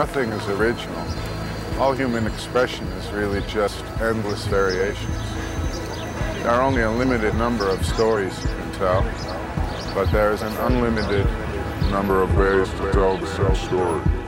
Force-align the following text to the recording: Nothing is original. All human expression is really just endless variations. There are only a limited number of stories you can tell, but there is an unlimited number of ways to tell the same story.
Nothing 0.00 0.30
is 0.30 0.48
original. 0.58 1.04
All 1.78 1.92
human 1.92 2.26
expression 2.26 2.86
is 2.86 3.12
really 3.12 3.42
just 3.42 3.84
endless 4.00 4.46
variations. 4.46 5.14
There 6.36 6.48
are 6.48 6.62
only 6.62 6.80
a 6.80 6.90
limited 6.90 7.34
number 7.34 7.68
of 7.68 7.84
stories 7.84 8.34
you 8.42 8.48
can 8.48 8.72
tell, 8.72 9.02
but 9.94 10.10
there 10.10 10.32
is 10.32 10.40
an 10.40 10.56
unlimited 10.56 11.26
number 11.90 12.22
of 12.22 12.34
ways 12.34 12.70
to 12.70 12.92
tell 12.92 13.18
the 13.18 13.26
same 13.26 13.54
story. 13.56 14.19